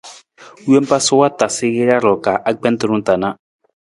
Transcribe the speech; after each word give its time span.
Wompa 0.69 0.97
sa 1.05 1.13
wa 1.19 1.27
tasu 1.39 1.67
jara 1.75 2.11
ka 2.25 2.33
agbentung 2.49 2.99
ta 3.05 3.13
na. 3.21 3.29